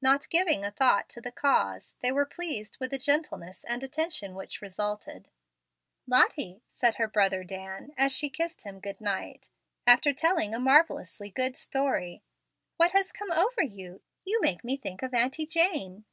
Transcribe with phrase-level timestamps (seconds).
[0.00, 4.34] Not giving a thought to the cause, they were pleased with the gentleness and attention
[4.34, 5.28] which resulted.
[6.06, 9.50] "Lottie," said her brother Dan, as she kissed him good night,
[9.86, 12.22] after telling a marvellously good story,
[12.78, 14.00] "what has come over you?
[14.24, 16.06] You make me think of Auntie Jane."